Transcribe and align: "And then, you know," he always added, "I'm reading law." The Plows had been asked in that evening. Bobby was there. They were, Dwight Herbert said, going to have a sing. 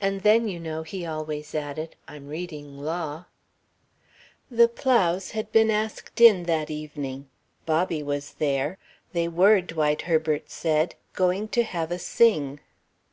"And 0.00 0.22
then, 0.22 0.48
you 0.48 0.58
know," 0.58 0.82
he 0.82 1.06
always 1.06 1.54
added, 1.54 1.94
"I'm 2.08 2.26
reading 2.26 2.76
law." 2.76 3.26
The 4.50 4.66
Plows 4.66 5.30
had 5.30 5.52
been 5.52 5.70
asked 5.70 6.20
in 6.20 6.42
that 6.46 6.72
evening. 6.72 7.28
Bobby 7.64 8.02
was 8.02 8.32
there. 8.40 8.78
They 9.12 9.28
were, 9.28 9.60
Dwight 9.60 10.02
Herbert 10.10 10.50
said, 10.50 10.96
going 11.12 11.46
to 11.54 11.62
have 11.62 11.92
a 11.92 12.00
sing. 12.00 12.58